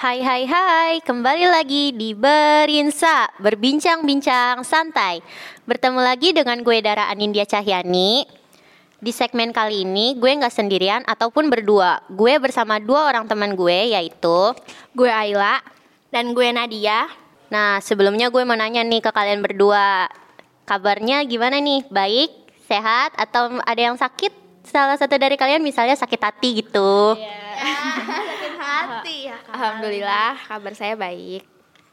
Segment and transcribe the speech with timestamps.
[0.00, 5.20] Hai hai hai, kembali lagi di Berinsa, berbincang-bincang santai.
[5.68, 8.24] Bertemu lagi dengan gue Dara Anindya Cahyani.
[8.96, 12.00] Di segmen kali ini gue nggak sendirian ataupun berdua.
[12.08, 14.56] Gue bersama dua orang teman gue yaitu
[14.96, 15.60] Gue Ayla
[16.08, 17.04] dan gue Nadia.
[17.52, 20.08] Nah sebelumnya gue mau nanya nih ke kalian berdua
[20.64, 21.84] Kabarnya gimana nih?
[21.92, 22.32] Baik?
[22.64, 23.12] Sehat?
[23.20, 24.39] Atau ada yang sakit?
[24.70, 29.36] Salah satu dari kalian misalnya sakit hati gitu Sakit hati ya.
[29.50, 31.42] Alhamdulillah kabar saya baik.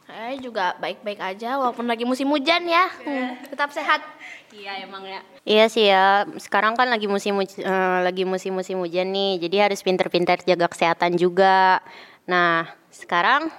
[0.06, 2.86] Saya juga baik-baik aja walaupun lagi musim hujan ya.
[3.02, 4.06] Hmm, tetap sehat.
[4.54, 5.20] Iya emang ya.
[5.44, 6.24] Iya sih ya.
[6.40, 9.42] Sekarang kan lagi musim eh, lagi musim-musim hujan nih.
[9.44, 11.84] Jadi harus pinter-pinter jaga kesehatan juga.
[12.24, 13.52] Nah, sekarang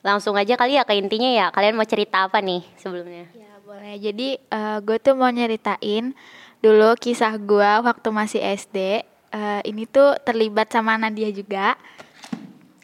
[0.00, 1.46] langsung aja kali ya ke intinya ya.
[1.52, 3.28] Kalian mau cerita apa nih sebelumnya?
[3.36, 3.98] Ya boleh.
[4.00, 6.16] Jadi eh, gue tuh mau nyeritain
[6.62, 9.02] dulu kisah gue waktu masih SD.
[9.32, 11.74] Eh, ini tuh terlibat sama Nadia juga.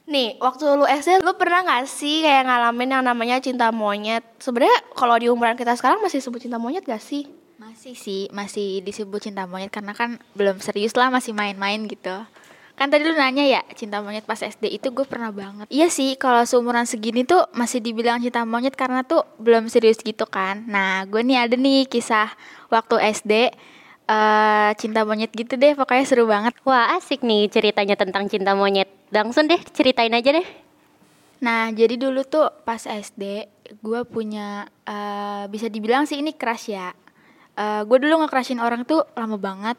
[0.08, 4.24] Nih, waktu lu SD lu pernah gak sih kayak ngalamin yang namanya cinta monyet?
[4.40, 7.28] Sebenarnya kalau di umuran kita sekarang masih sebut cinta monyet gak sih?
[7.60, 12.24] Masih sih, masih disebut cinta monyet karena kan belum serius lah masih main-main gitu.
[12.78, 15.66] Kan tadi lu nanya ya, cinta monyet pas SD itu gue pernah banget.
[15.66, 20.30] Iya sih, kalau seumuran segini tuh masih dibilang cinta monyet karena tuh belum serius gitu
[20.30, 20.62] kan.
[20.70, 22.30] Nah, gue nih ada nih kisah
[22.70, 23.50] waktu SD
[24.08, 26.54] eh cinta monyet gitu deh, pokoknya seru banget.
[26.62, 28.86] Wah asik nih ceritanya tentang cinta monyet.
[29.10, 30.46] Langsung deh ceritain aja deh.
[31.42, 33.50] Nah, jadi dulu tuh pas SD
[33.82, 36.94] gue punya eh, bisa dibilang sih ini crush ya.
[37.58, 39.76] Eh gue dulu nge-crushin orang tuh lama banget.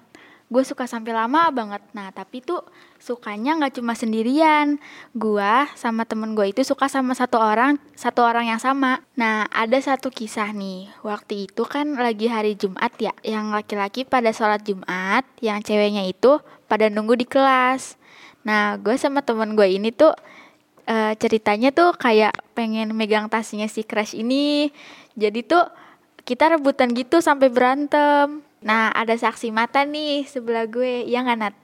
[0.49, 1.77] Gue suka sampai lama banget.
[1.93, 2.65] Nah, tapi tuh
[2.97, 4.81] sukanya nggak cuma sendirian.
[5.13, 9.05] Gue sama temen gue itu suka sama satu orang, satu orang yang sama.
[9.13, 10.89] Nah, ada satu kisah nih.
[11.05, 13.13] Waktu itu kan lagi hari Jumat ya.
[13.21, 18.01] Yang laki-laki pada sholat Jumat, yang ceweknya itu pada nunggu di kelas.
[18.41, 20.17] Nah, gue sama temen gue ini tuh
[20.89, 24.73] eh, ceritanya tuh kayak pengen megang tasnya si crush ini.
[25.13, 25.61] Jadi tuh
[26.25, 28.48] kita rebutan gitu sampai berantem.
[28.59, 31.07] Nah, ada saksi mata nih sebelah gue.
[31.07, 31.55] Ya nggak Nat?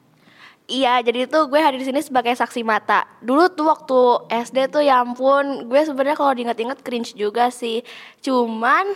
[0.65, 3.05] Iya, jadi tuh gue hadir di sini sebagai saksi mata.
[3.21, 3.99] Dulu tuh waktu
[4.49, 7.85] SD tuh ya ampun, gue sebenarnya kalau diinget-inget cringe juga sih.
[8.25, 8.89] Cuman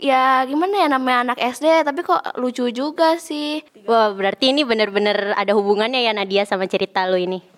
[0.00, 3.60] ya gimana ya namanya anak SD tapi kok lucu juga sih.
[3.84, 7.53] Wah berarti ini bener-bener ada hubungannya ya Nadia sama cerita lo ini.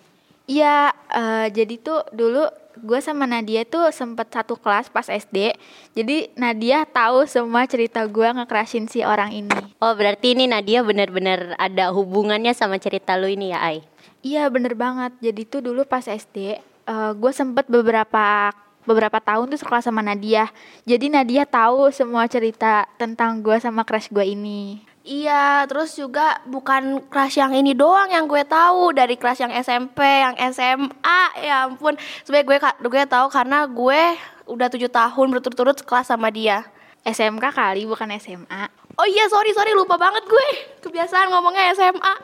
[0.46, 2.46] Iya, eh, jadi tuh dulu
[2.76, 5.58] gue sama Nadia tuh sempet satu kelas pas SD.
[5.96, 9.58] Jadi Nadia tahu semua cerita gue nge-crushin si orang ini.
[9.82, 13.82] Oh berarti ini Nadia bener-bener ada hubungannya sama cerita lo ini ya Ai?
[14.22, 15.18] Iya bener banget.
[15.18, 18.54] Jadi tuh dulu pas SD, eh, gue sempet beberapa
[18.86, 20.46] beberapa tahun tuh sekolah sama Nadia.
[20.86, 24.78] Jadi Nadia tahu semua cerita tentang gue sama crush gue ini.
[25.06, 30.02] Iya, terus juga bukan kelas yang ini doang yang gue tahu dari kelas yang SMP,
[30.02, 31.94] yang SMA, ya ampun.
[32.26, 34.02] Sebenarnya gue gue tahu karena gue
[34.50, 36.66] udah tujuh tahun berturut-turut sekelas sama dia.
[37.06, 38.66] SMK kali bukan SMA.
[38.98, 40.46] Oh iya, sorry sorry lupa banget gue.
[40.82, 42.14] Kebiasaan ngomongnya SMA.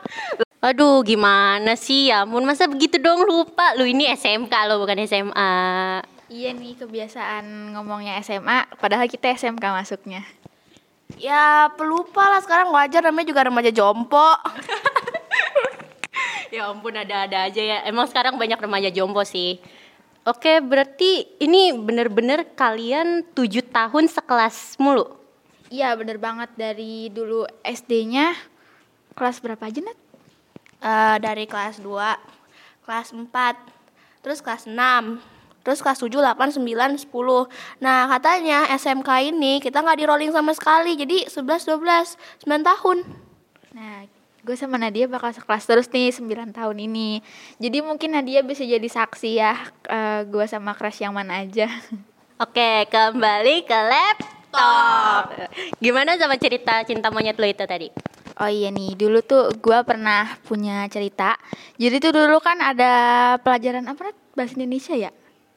[0.59, 5.51] Aduh gimana sih ya ampun masa begitu dong lupa Lu ini SMK lo bukan SMA
[6.31, 10.25] Iya nih kebiasaan ngomongnya SMA, padahal kita SMK masuknya.
[11.17, 13.01] Ya pelupa lah sekarang wajar.
[13.03, 14.27] Namanya juga remaja jompo.
[16.53, 17.81] Ya ampun ada-ada aja ya.
[17.81, 19.57] Emang sekarang banyak remaja jompo sih.
[20.21, 25.17] Oke berarti ini bener-bener kalian tujuh tahun sekelas mulu?
[25.73, 26.53] Iya bener banget.
[26.53, 28.37] Dari dulu SD-nya
[29.17, 29.97] kelas berapa aja Nat?
[30.83, 31.89] Eh, dari kelas 2,
[32.83, 33.55] kelas 4,
[34.19, 35.15] terus kelas 6,
[35.63, 37.07] terus kelas 7, 8, 9, 10.
[37.81, 42.97] Nah katanya SMK ini kita nggak di rolling sama sekali, jadi 11, 12, 9 tahun.
[43.73, 44.05] Nah,
[44.43, 47.23] gue sama Nadia bakal sekelas terus nih 9 tahun ini.
[47.57, 49.55] Jadi mungkin Nadia bisa jadi saksi ya
[49.87, 51.71] eh, gue sama crush yang mana aja.
[52.43, 54.33] Oke kembali ke laptop
[55.81, 57.89] Gimana sama cerita cinta monyet lo itu tadi?
[58.41, 61.37] Oh iya nih, dulu tuh gue pernah punya cerita.
[61.77, 62.91] Jadi tuh dulu kan ada
[63.41, 64.13] pelajaran apa?
[64.33, 65.13] Bahasa Indonesia ya?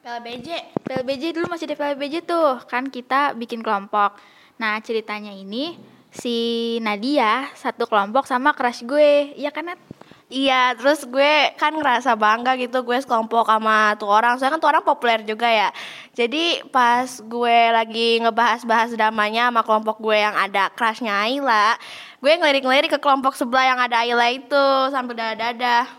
[0.06, 0.49] PLBJ.
[0.87, 4.14] PLBJ dulu masih ada PLBJ tuh, kan kita bikin kelompok.
[4.55, 5.75] Nah ceritanya ini
[6.14, 9.82] si Nadia satu kelompok sama crush gue, iya kan Nat?
[10.31, 14.38] Iya, terus gue kan ngerasa bangga gitu gue sekelompok sama tuh orang.
[14.38, 15.75] Soalnya kan tuh orang populer juga ya.
[16.14, 21.75] Jadi pas gue lagi ngebahas-bahas dramanya sama kelompok gue yang ada crushnya Ayla,
[22.23, 25.91] gue ngelirik-ngelirik ke kelompok sebelah yang ada Ayla itu sambil dada-dada.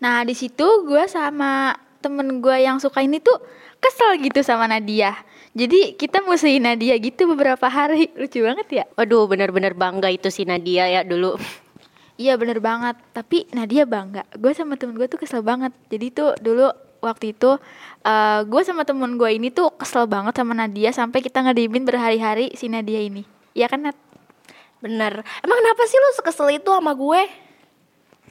[0.00, 3.34] Nah di situ gue sama temen gue yang suka ini tuh
[3.82, 5.18] kesel gitu sama Nadia.
[5.58, 8.14] Jadi kita musuhin Nadia gitu beberapa hari.
[8.14, 8.84] Lucu banget ya?
[8.94, 11.34] Waduh bener-bener bangga itu si Nadia ya dulu
[12.16, 12.96] Iya bener banget.
[13.12, 14.24] Tapi Nadia bangga.
[14.38, 15.74] Gue sama temen gue tuh kesel banget.
[15.90, 16.70] Jadi tuh dulu
[17.04, 17.60] waktu itu
[18.06, 22.54] uh, gue sama temen gue ini tuh kesel banget sama Nadia sampai kita ngedimin berhari-hari
[22.56, 23.26] si Nadia ini.
[23.52, 23.96] Ya kan Nat?
[24.80, 25.24] Bener.
[25.44, 27.45] Emang kenapa sih lu sekesel itu sama gue?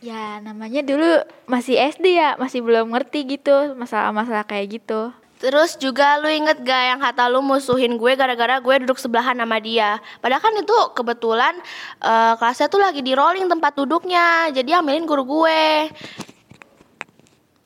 [0.03, 5.15] Ya namanya dulu masih SD ya, masih belum ngerti gitu masalah-masalah kayak gitu.
[5.36, 9.59] Terus juga lu inget gak yang kata lu musuhin gue gara-gara gue duduk sebelahan sama
[9.59, 10.00] dia?
[10.24, 11.53] Padahal kan itu kebetulan
[12.00, 15.92] uh, kelasnya tuh lagi di rolling tempat duduknya Jadi ambilin guru gue.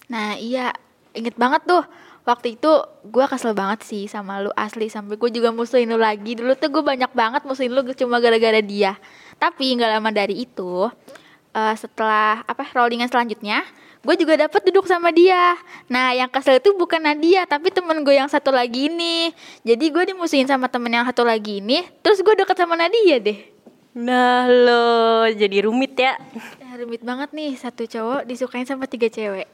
[0.09, 0.73] Nah iya
[1.13, 1.85] inget banget tuh.
[2.25, 2.71] Waktu itu
[3.09, 6.33] gue kesel banget sih sama lu asli Sampai gue juga musuhin lu lagi.
[6.33, 8.97] Dulu tuh gue banyak banget musuhin lu cuma gara-gara dia.
[9.37, 10.89] Tapi gak lama dari itu
[11.59, 13.67] uh, Setelah apa rollingan selanjutnya
[14.00, 15.59] gue juga dapet duduk sama dia.
[15.91, 19.35] Nah yang kesel itu bukan Nadia tapi temen gue yang satu lagi ini.
[19.67, 23.39] Jadi gue dimusuhin sama temen yang satu lagi ini terus gue deket sama Nadia deh.
[24.00, 26.15] Nah lo jadi rumit ya.
[26.63, 29.51] Nah, rumit banget nih satu cowok disukain sama tiga cewek.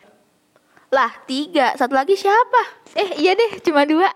[0.93, 2.85] Lah tiga satu lagi siapa?
[2.93, 4.13] Eh iya deh cuma dua.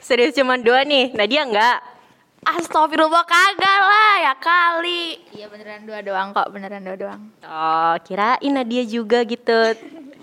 [0.00, 1.97] Serius cuma dua nih Nadia enggak
[2.46, 5.18] Astagfirullah kagak lah ya kali.
[5.34, 7.22] Iya beneran dua doang kok, beneran dua doang.
[7.42, 9.74] Oh, kirain Nadia juga gitu.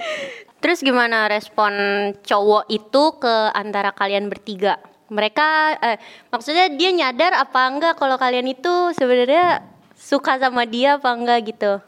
[0.63, 1.73] Terus gimana respon
[2.23, 4.79] cowok itu ke antara kalian bertiga?
[5.11, 5.47] Mereka
[5.77, 5.97] eh,
[6.33, 9.61] maksudnya dia nyadar apa enggak kalau kalian itu sebenarnya
[9.93, 11.83] suka sama dia apa enggak gitu?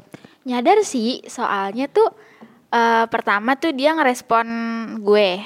[0.46, 2.08] Nyadar sih, soalnya tuh
[2.72, 4.48] uh, pertama tuh dia ngerespon
[5.02, 5.42] gue.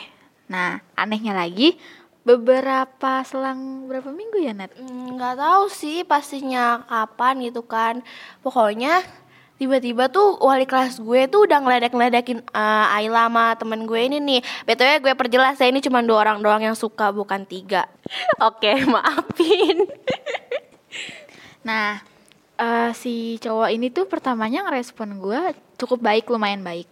[0.51, 1.80] Nah, anehnya lagi
[2.21, 4.71] beberapa selang berapa minggu ya Nat?
[4.77, 8.06] Hmm, nggak mm, tahu sih pastinya kapan gitu kan.
[8.45, 9.01] Pokoknya
[9.57, 14.41] tiba-tiba tuh wali kelas gue tuh udah ngeledek-ngeledekin uh, Ayla sama temen gue ini nih.
[14.65, 17.89] Betulnya gue perjelas ya ini cuma dua orang doang yang suka bukan tiga.
[18.50, 19.85] Oke maafin.
[21.62, 22.01] nah
[22.57, 26.89] uh, si cowok ini tuh pertamanya ngerespon gue cukup baik lumayan baik.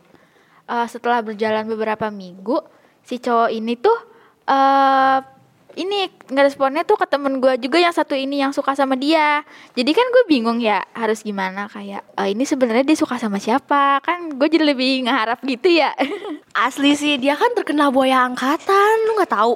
[0.70, 2.62] Uh, setelah berjalan beberapa minggu
[3.02, 4.09] si cowok ini tuh
[4.50, 5.22] uh,
[5.78, 9.46] ini ngeresponnya tuh ke temen gue juga yang satu ini yang suka sama dia.
[9.78, 11.70] Jadi kan gue bingung ya harus gimana?
[11.70, 14.02] Kayak uh, ini sebenarnya dia suka sama siapa?
[14.02, 15.94] Kan gue jadi lebih ngeharap gitu ya.
[16.68, 19.56] Asli sih dia kan terkenal boya angkatan lu nggak tahu.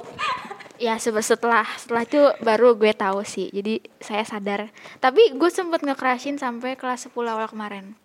[0.78, 3.50] Ya setelah setelah itu baru gue tahu sih.
[3.50, 4.72] Jadi saya sadar.
[5.02, 7.98] Tapi gue sempet ngekerasin sampai kelas 10 awal kemarin.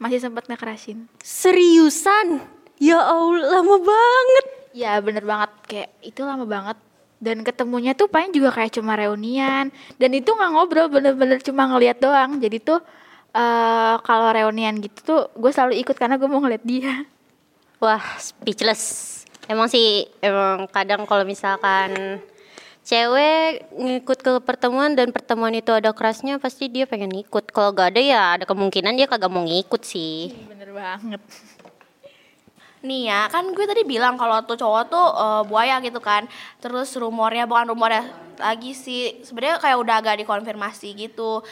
[0.00, 2.40] Masih sempet ngekerasin seriusan?
[2.80, 5.50] Ya allah lama banget Ya bener banget.
[5.66, 6.78] Kayak itu lama banget.
[7.20, 9.68] Dan ketemunya tuh paling juga kayak cuma reunian.
[10.00, 12.40] Dan itu nggak ngobrol bener-bener cuma ngeliat doang.
[12.40, 12.80] Jadi tuh
[13.34, 17.04] uh, kalau reunian gitu tuh gue selalu ikut karena gue mau ngeliat dia.
[17.82, 19.24] Wah speechless.
[19.50, 22.22] Emang sih emang kadang kalau misalkan
[22.86, 27.92] cewek ngikut ke pertemuan dan pertemuan itu ada kerasnya pasti dia pengen ikut kalau gak
[27.96, 30.32] ada ya ada kemungkinan dia kagak mau ngikut sih.
[30.48, 31.20] Bener banget
[32.80, 36.24] Nih ya, kan gue tadi bilang kalau tuh cowok tuh uh, buaya gitu kan.
[36.64, 38.08] Terus rumornya bukan rumornya
[38.40, 41.44] lagi sih, sebenarnya kayak udah agak dikonfirmasi gitu.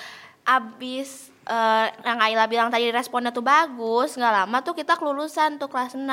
[0.48, 5.68] Abis uh, yang Ayla bilang tadi responnya tuh bagus, nggak lama tuh kita kelulusan tuh
[5.68, 6.04] kelas 6.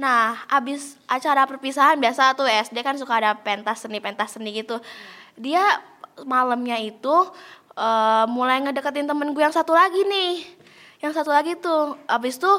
[0.00, 4.80] Nah, abis acara perpisahan biasa tuh SD kan suka ada pentas seni pentas seni gitu.
[5.36, 5.80] Dia
[6.24, 7.16] malamnya itu
[7.76, 10.56] uh, mulai ngedeketin temen gue yang satu lagi nih.
[10.98, 12.58] Yang satu lagi tuh, abis tuh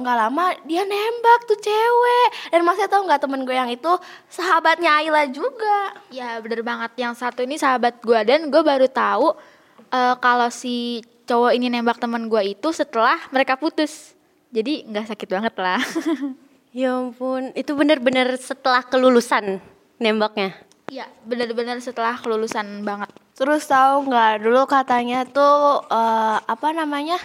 [0.00, 2.28] nggak uh, lama dia nembak tuh cewek.
[2.48, 3.92] Dan masih tahu nggak temen gue yang itu?
[4.32, 5.96] Sahabatnya Ayla juga.
[6.08, 6.96] Ya bener banget.
[6.96, 9.36] Yang satu ini sahabat gue dan gue baru tahu
[9.92, 14.16] uh, kalau si cowok ini nembak temen gue itu setelah mereka putus.
[14.52, 15.80] Jadi nggak sakit banget lah.
[16.72, 17.52] Ya ampun.
[17.52, 19.60] Itu bener-bener setelah kelulusan
[20.00, 20.56] nembaknya?
[20.88, 23.12] Iya, bener-bener setelah kelulusan banget.
[23.36, 27.20] Terus tahu nggak dulu katanya tuh uh, apa namanya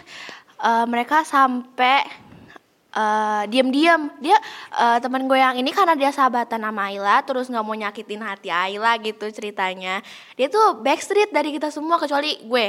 [0.62, 2.06] uh, mereka sampai
[2.98, 4.10] uh, diam-diam.
[4.22, 4.38] Dia
[4.74, 8.50] uh, teman gue yang ini karena dia sahabatan sama Ayla terus nggak mau nyakitin hati
[8.50, 10.02] Ayla gitu ceritanya.
[10.34, 12.68] Dia tuh backstreet dari kita semua kecuali gue.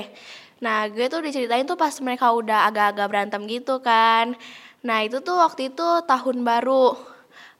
[0.61, 4.37] Nah gue tuh diceritain tuh pas mereka udah agak-agak berantem gitu kan.
[4.85, 7.16] Nah itu tuh waktu itu tahun baru.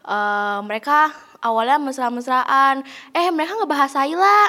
[0.09, 1.13] Uh, mereka
[1.45, 2.81] awalnya mesra-mesraan.
[3.13, 4.41] Eh mereka ngebahas Ayla.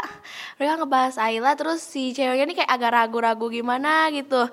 [0.56, 4.48] Mereka ngebahas Ayla terus si ceweknya ini kayak agak ragu-ragu gimana gitu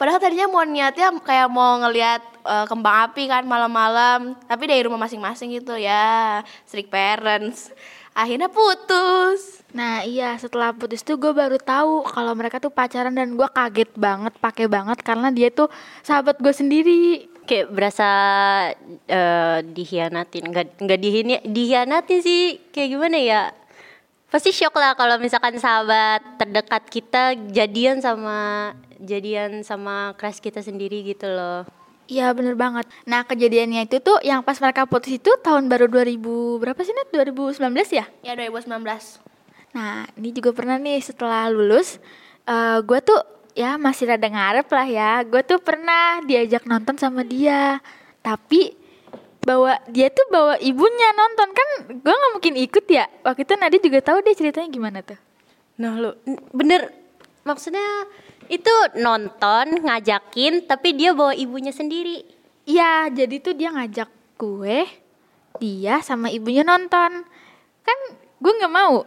[0.00, 4.96] Padahal tadinya mau niatnya kayak mau ngelihat uh, kembang api kan malam-malam, tapi dari rumah
[4.96, 7.68] masing-masing gitu ya, strict parents.
[8.16, 9.60] Akhirnya putus.
[9.76, 13.92] Nah iya setelah putus tuh gue baru tahu kalau mereka tuh pacaran dan gue kaget
[13.92, 15.68] banget, pakai banget karena dia tuh
[16.00, 17.28] sahabat gue sendiri.
[17.44, 18.08] Kayak berasa
[19.04, 21.00] uh, dihianatin, nggak nggak
[21.44, 23.42] dihianatin sih, kayak gimana ya?
[24.30, 31.02] pasti shock lah kalau misalkan sahabat terdekat kita jadian sama jadian sama crush kita sendiri
[31.02, 31.64] gitu loh
[32.10, 32.90] Iya bener banget.
[33.06, 37.14] Nah kejadiannya itu tuh yang pas mereka putus itu tahun baru 2000 berapa sih Net?
[37.14, 37.62] 2019
[37.94, 38.04] ya?
[38.26, 38.66] Ya 2019.
[39.78, 42.02] Nah ini juga pernah nih setelah lulus
[42.50, 43.14] eh gue tuh
[43.54, 45.12] ya masih rada ngarep lah ya.
[45.22, 47.78] Gue tuh pernah diajak nonton sama dia.
[48.26, 48.74] Tapi
[49.46, 53.06] bawa dia tuh bawa ibunya nonton kan gue nggak mungkin ikut ya.
[53.22, 55.18] Waktu itu Nadi juga tahu dia ceritanya gimana tuh.
[55.78, 56.90] Nah lu n- bener
[57.44, 58.06] maksudnya
[58.50, 62.26] itu nonton ngajakin tapi dia bawa ibunya sendiri.
[62.66, 64.86] Iya jadi tuh dia ngajak gue,
[65.62, 67.22] dia sama ibunya nonton.
[67.86, 67.98] Kan
[68.40, 69.06] gue nggak mau.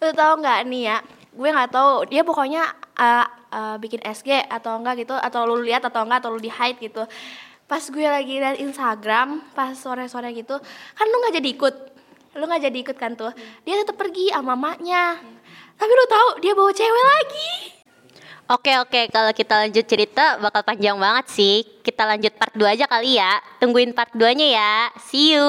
[0.00, 0.98] Lu tau nggak nih ya?
[1.32, 2.62] Gue nggak tahu dia pokoknya
[2.96, 6.50] uh, uh, bikin SG atau enggak gitu atau lu lihat atau enggak atau lu di
[6.50, 7.04] hide gitu.
[7.68, 10.60] Pas gue lagi liat Instagram pas sore-sore gitu,
[10.96, 11.74] kan lu nggak jadi ikut.
[12.36, 13.32] Lu nggak jadi ikut kan tuh.
[13.64, 15.20] Dia tetap pergi sama mamanya.
[15.82, 17.50] Tapi lu tahu dia bawa cewek lagi.
[18.54, 21.66] Oke oke kalau kita lanjut cerita bakal panjang banget sih.
[21.82, 23.42] Kita lanjut part 2 aja kali ya.
[23.58, 24.94] Tungguin part 2-nya ya.
[25.02, 25.42] See you.